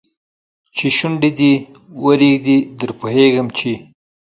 [0.75, 1.51] چې شونډي دې
[2.03, 3.71] ورېږدي در پوهېږم چې